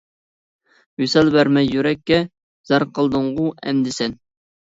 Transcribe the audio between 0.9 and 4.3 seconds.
ۋىسال بەرمەي يۈرەككە، زار قىلدىڭغۇ ئەمدى سەن.